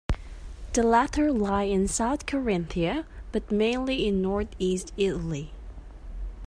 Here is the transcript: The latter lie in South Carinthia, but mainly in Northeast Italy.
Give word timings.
The 0.73 0.81
latter 0.81 1.31
lie 1.31 1.65
in 1.65 1.87
South 1.87 2.25
Carinthia, 2.25 3.05
but 3.31 3.51
mainly 3.51 4.07
in 4.07 4.19
Northeast 4.19 4.91
Italy. 4.97 5.53